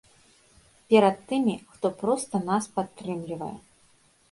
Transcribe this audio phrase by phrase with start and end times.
[0.93, 3.55] Перад тымі, хто проста нас падтрымлівае.